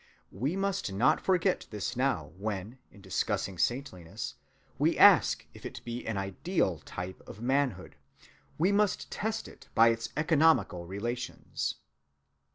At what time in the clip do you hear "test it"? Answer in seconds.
9.11-9.67